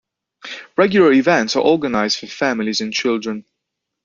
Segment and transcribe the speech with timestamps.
[0.77, 3.45] Regular events are organised for families and children.